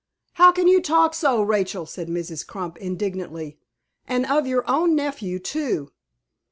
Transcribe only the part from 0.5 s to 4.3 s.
can you talk so, Rachel?" said Mrs. Crump, indignantly; "and